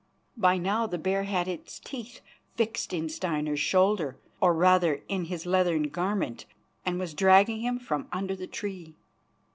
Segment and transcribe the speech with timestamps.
[0.35, 2.21] By now the bear had its teeth
[2.55, 6.45] fixed in Steinar's shoulder, or, rather, in his leathern garment,
[6.83, 8.95] and was dragging him from under the tree.